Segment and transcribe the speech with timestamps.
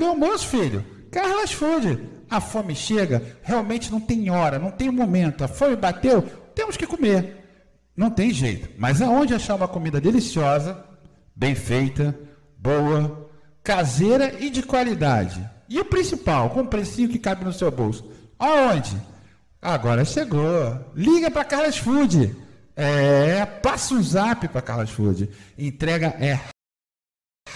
[0.00, 0.82] Cadê o almoço, filho?
[1.10, 2.08] Carlas Food.
[2.30, 5.44] A fome chega, realmente não tem hora, não tem momento.
[5.44, 6.22] A fome bateu,
[6.54, 7.36] temos que comer.
[7.94, 8.70] Não tem jeito.
[8.78, 10.82] Mas aonde achar uma comida deliciosa,
[11.36, 12.18] bem feita,
[12.56, 13.28] boa,
[13.62, 15.46] caseira e de qualidade?
[15.68, 18.10] E o principal, com um precinho que cabe no seu bolso.
[18.38, 18.96] Aonde?
[19.60, 20.82] Agora chegou.
[20.94, 22.34] Liga para Carlos Food.
[22.74, 25.28] É, passa um zap para Carlos Food.
[25.58, 26.40] Entrega é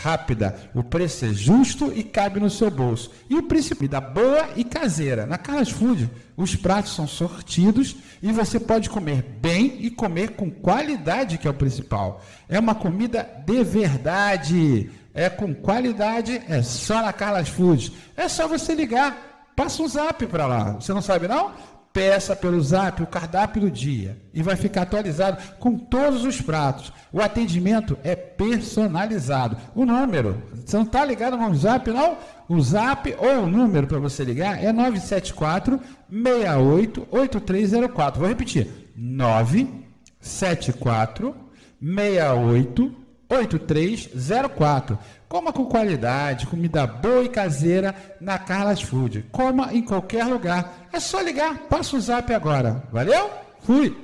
[0.03, 3.11] rápida, o preço é justo e cabe no seu bolso.
[3.29, 5.27] E o principal, da boa e caseira.
[5.27, 10.51] Na Carlos Food, os pratos são sortidos e você pode comer bem e comer com
[10.51, 12.23] qualidade, que é o principal.
[12.49, 14.91] É uma comida de verdade.
[15.13, 17.93] É com qualidade, é só na Carlos Food.
[18.17, 20.73] É só você ligar, passa um zap para lá.
[20.73, 21.53] Você não sabe não?
[21.95, 26.93] Peça pelo zap o cardápio do dia e vai ficar atualizado com todos os pratos.
[27.13, 29.57] O atendimento é personalizado.
[29.77, 32.19] O número, você não está ligado no zap, não?
[32.49, 38.19] O zap ou o número para você ligar é 974 68 8304.
[38.19, 41.33] Vou repetir: 974
[41.81, 44.99] 68 8304.
[45.29, 49.25] Coma com qualidade, comida boa e caseira na Carlas Food.
[49.33, 50.84] Coma em qualquer lugar.
[50.95, 52.85] É só ligar, passa o zap agora.
[52.93, 53.29] Valeu?
[53.65, 53.97] Fui!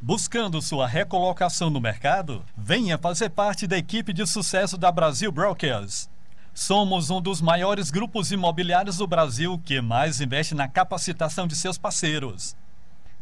[0.00, 2.44] Buscando sua recolocação no mercado?
[2.56, 6.08] Venha fazer parte da equipe de sucesso da Brasil Brokers.
[6.56, 11.76] Somos um dos maiores grupos imobiliários do Brasil que mais investe na capacitação de seus
[11.76, 12.56] parceiros.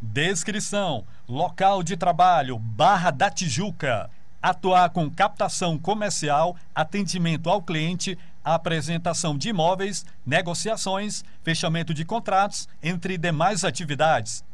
[0.00, 4.08] Descrição: local de trabalho Barra da Tijuca
[4.40, 13.18] atuar com captação comercial, atendimento ao cliente, apresentação de imóveis, negociações, fechamento de contratos, entre
[13.18, 14.44] demais atividades.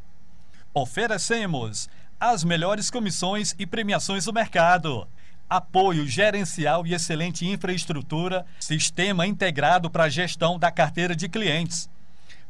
[0.72, 1.86] Oferecemos
[2.18, 5.06] as melhores comissões e premiações do mercado.
[5.50, 11.90] Apoio gerencial e excelente infraestrutura, sistema integrado para a gestão da carteira de clientes.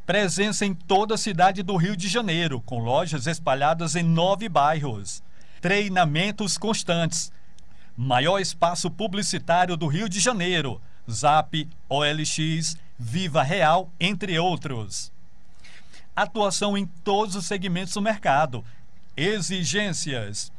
[0.05, 5.23] Presença em toda a cidade do Rio de Janeiro, com lojas espalhadas em nove bairros
[5.61, 7.31] Treinamentos constantes.
[7.95, 10.81] Maior espaço publicitário do Rio de Janeiro.
[11.11, 15.13] Zap, OLX, Viva Real, entre outros.
[16.17, 18.65] Atuação em todos os segmentos do mercado.
[19.15, 20.51] Exigências.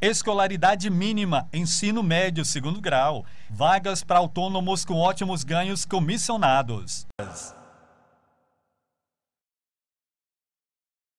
[0.00, 3.24] Escolaridade mínima, ensino médio, segundo grau.
[3.48, 7.06] Vagas para autônomos com ótimos ganhos comissionados.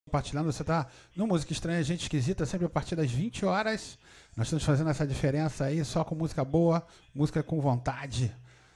[0.08, 4.00] compartilhando, você está no Música Estranha, Gente Esquisita, sempre a partir das 20 horas.
[4.36, 8.34] Nós estamos fazendo essa diferença aí, só com música boa, música com vontade.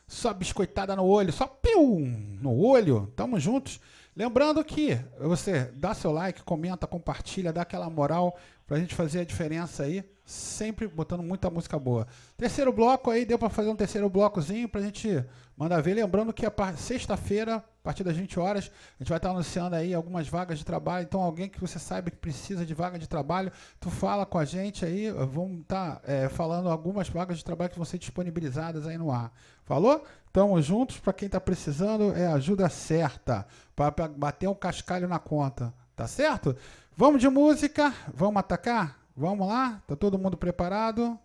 [0.07, 1.47] Só biscoitada no olho, só
[1.89, 3.11] no olho.
[3.15, 3.79] Tamo juntos.
[4.15, 8.37] Lembrando que você dá seu like, comenta, compartilha, dá aquela moral
[8.67, 12.07] pra gente fazer a diferença aí, sempre botando muita música boa.
[12.37, 15.23] Terceiro bloco aí, deu para fazer um terceiro blocozinho pra gente
[15.57, 15.93] mandar ver.
[15.93, 19.93] Lembrando que a sexta-feira, a partir das 20 horas, a gente vai estar anunciando aí
[19.93, 21.03] algumas vagas de trabalho.
[21.03, 24.45] Então, alguém que você saiba que precisa de vaga de trabalho, tu fala com a
[24.45, 28.87] gente aí, vamos estar tá, é, falando algumas vagas de trabalho que vão ser disponibilizadas
[28.87, 29.33] aí no ar.
[29.65, 30.03] Falou?
[30.31, 33.45] Tamo juntos, para quem está precisando, é ajuda certa,
[33.75, 36.55] para bater um cascalho na conta, tá certo?
[36.95, 39.00] Vamos de música, vamos atacar?
[39.21, 39.83] Vamos lá?
[39.85, 41.15] Tá todo mundo preparado?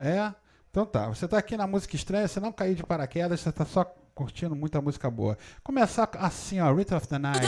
[0.00, 0.32] É?
[0.70, 3.66] Então tá, você tá aqui na música estranha, você não caiu de paraquedas, você tá
[3.66, 3.84] só
[4.14, 5.36] curtindo muita música boa.
[5.62, 7.46] Começar assim, ó, Rhythm of the Night.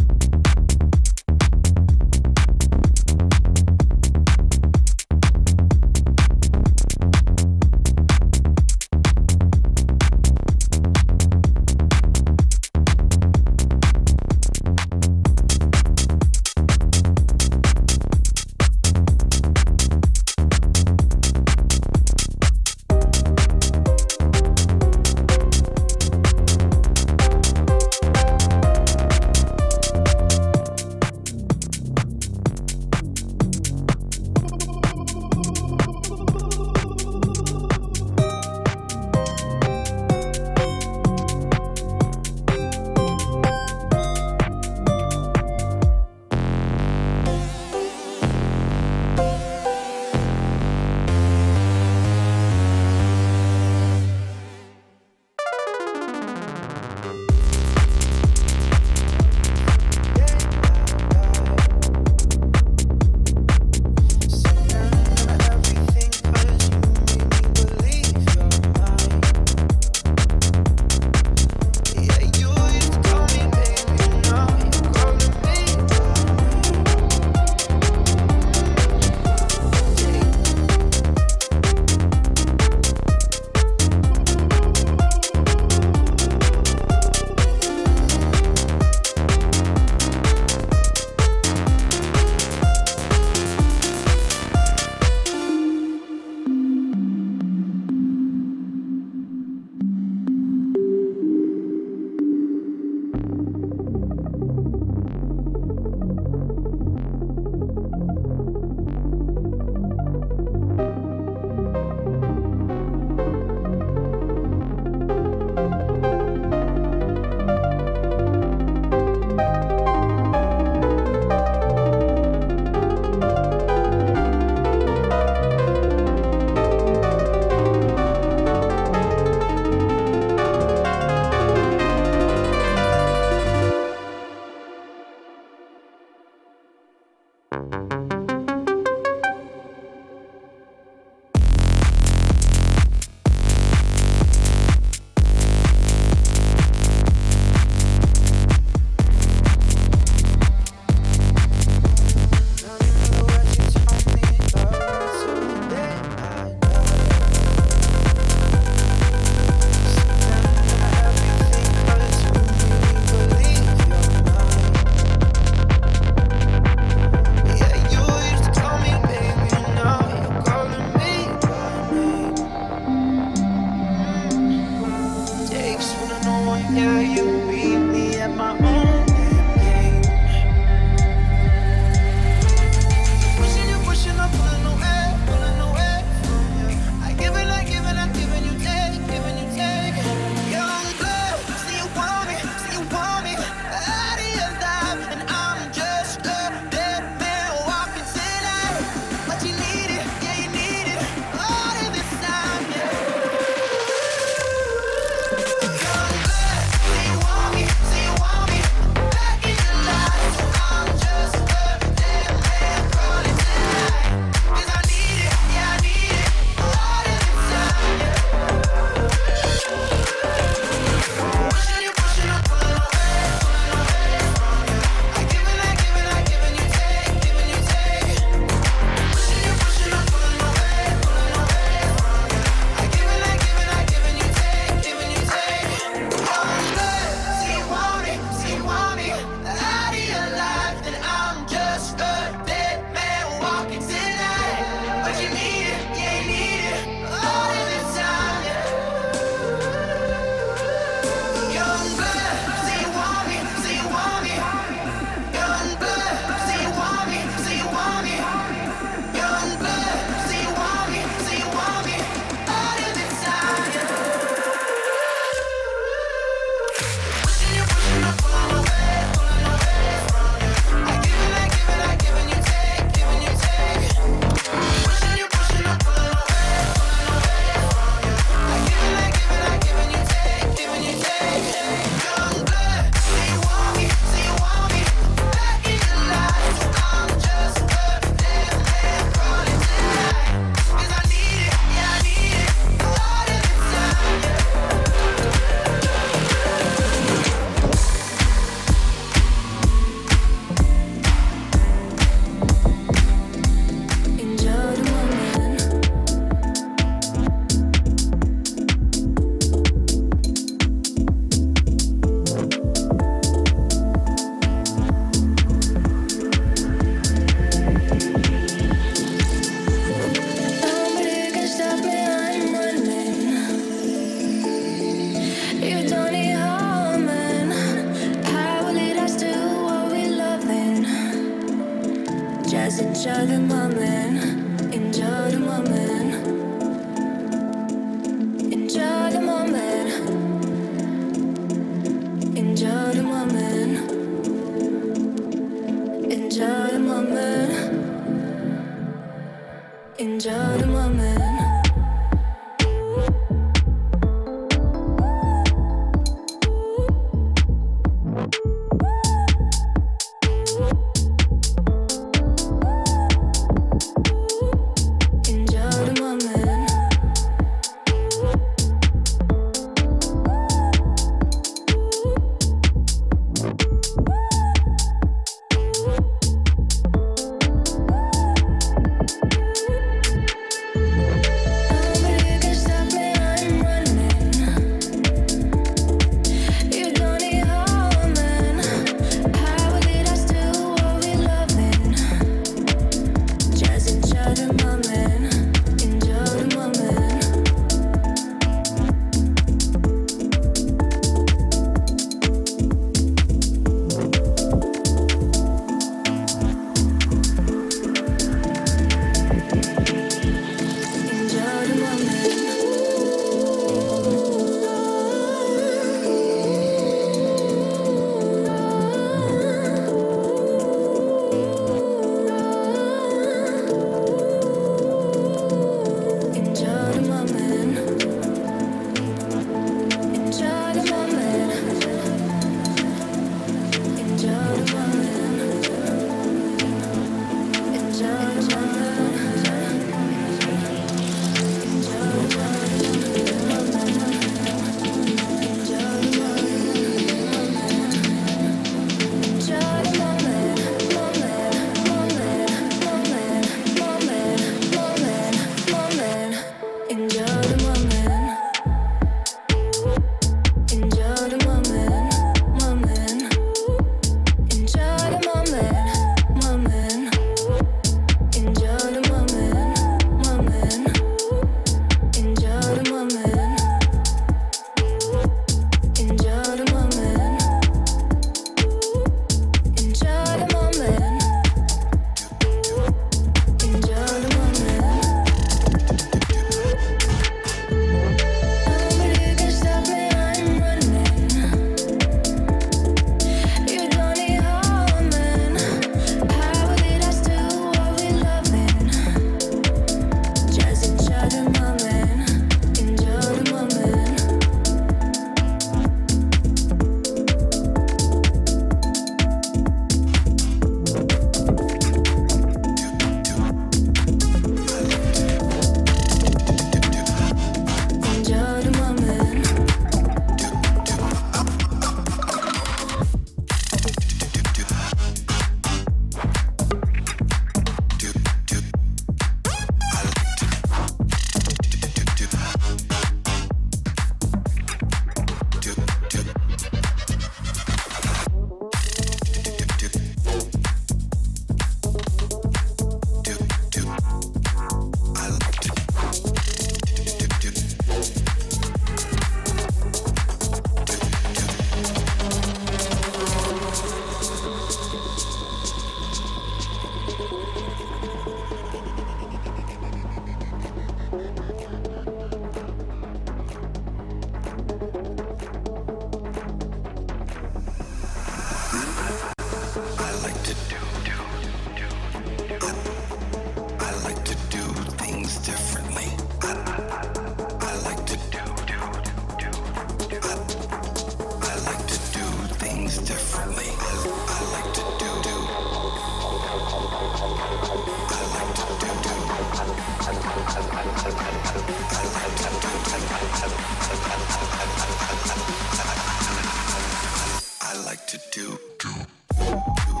[597.85, 598.59] like to do.
[598.79, 598.89] do,
[599.37, 600.00] do.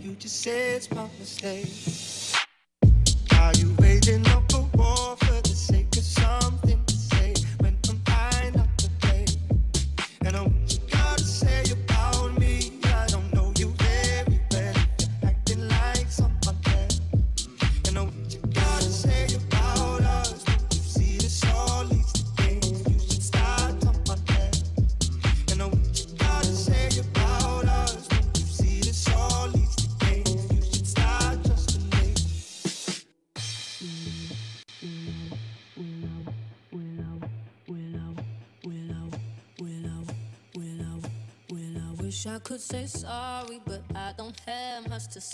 [0.00, 1.91] You just say it's my mistake.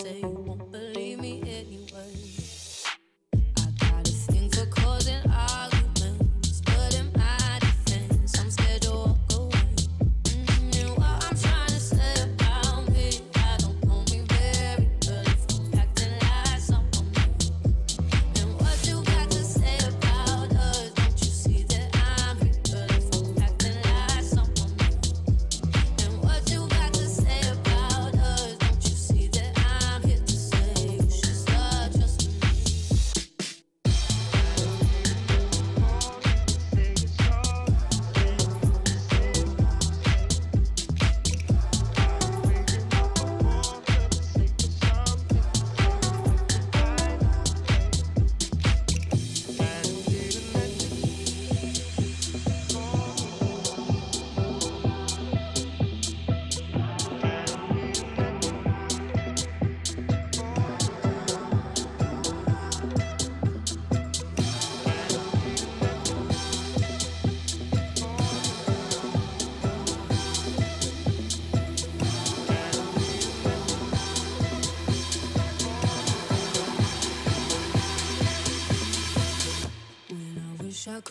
[0.01, 0.68] say you won't.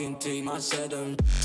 [0.00, 0.48] fucking team.
[0.48, 1.39] I said.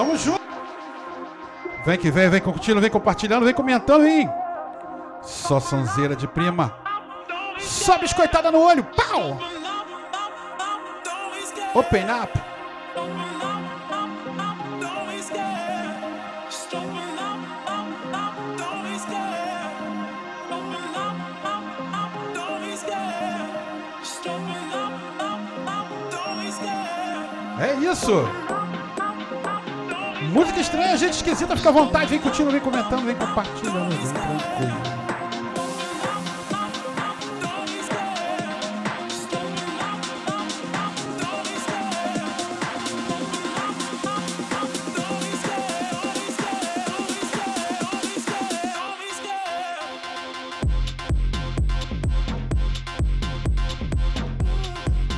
[0.00, 0.40] Tamo junto.
[1.84, 4.26] Vem que vem, vem curtindo, vem compartilhando, vem comentando, vem.
[5.20, 6.74] Só sonzeira de prima.
[7.58, 8.82] Só biscoitada no olho.
[8.82, 9.38] Pau!
[11.74, 12.40] Open up.
[27.60, 28.49] É isso.
[30.32, 35.00] Música estranha, gente esquisita, fica à vontade, vem curtindo, vem comentando, vem compartilhando, vem tranquilo.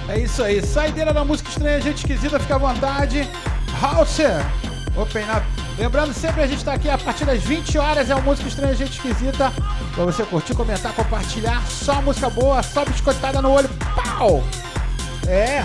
[0.08, 3.28] É isso aí, saideira da música estranha, gente esquisita, fica à vontade.
[3.82, 4.44] Hauser,
[4.96, 5.42] Open Up.
[5.78, 8.74] Lembrando sempre, a gente tá aqui a partir das 20 horas, é o Música Estranha,
[8.74, 9.52] gente esquisita.
[9.94, 11.62] Pra você curtir, comentar, compartilhar.
[11.66, 13.70] Só música boa, só biscoitada no olho.
[13.94, 14.44] Pau!
[15.26, 15.64] É.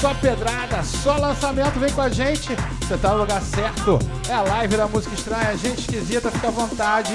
[0.00, 2.56] Só pedrada, só lançamento, vem com a gente.
[2.80, 3.98] Você tá no lugar certo.
[4.28, 7.12] É a live da música estranha, gente esquisita, fica à vontade.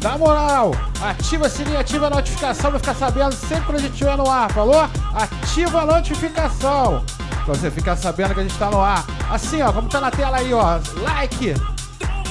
[0.00, 3.92] Dá moral, ativa o sininho, ativa a notificação pra ficar sabendo sempre quando a gente
[3.92, 4.88] estiver no ar, falou?
[5.14, 7.04] Ativa a notificação
[7.44, 9.04] pra você ficar sabendo que a gente tá no ar.
[9.30, 11.54] Assim, ó, como tá na tela aí, ó, like,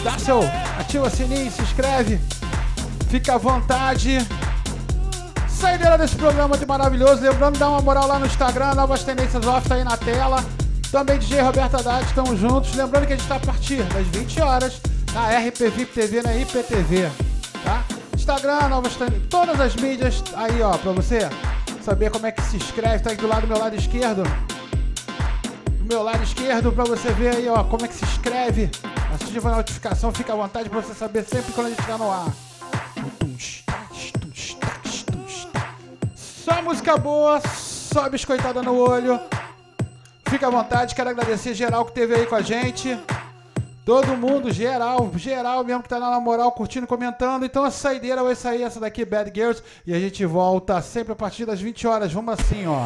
[0.04, 0.42] dá seu,
[0.80, 2.20] ativa o sininho, se inscreve,
[3.10, 4.26] fica à vontade.
[5.48, 9.68] Saideira desse programa de maravilhoso, lembrando, dá uma moral lá no Instagram, Novas Tendências Off
[9.68, 10.44] tá aí na tela.
[10.92, 12.74] Também DJ Roberto Haddad, estamos juntos.
[12.76, 14.82] Lembrando que a gente tá a partir das 20 horas
[15.14, 17.10] na RP VIP TV, na IPTV
[17.64, 17.84] tá?
[18.14, 18.94] Instagram, novas
[19.30, 21.30] todas as mídias aí, ó, pra você
[21.84, 24.24] saber como é que se escreve, tá aí do lado do meu lado esquerdo.
[25.90, 28.70] Meu lado esquerdo, pra você ver aí, ó, como é que se escreve.
[29.12, 32.12] Ativa a notificação, fica à vontade pra você saber sempre quando a gente tá no
[32.12, 32.32] ar.
[36.16, 39.20] Só música boa, só biscoitada no olho.
[40.28, 42.96] Fica à vontade, quero agradecer geral que teve aí com a gente.
[43.84, 47.46] Todo mundo, geral, geral mesmo que tá na moral, curtindo, comentando.
[47.46, 49.64] Então a saideira vai sair essa daqui, Bad Girls.
[49.88, 52.14] E a gente volta sempre a partir das 20 horas.
[52.14, 52.86] Vamos assim, ó.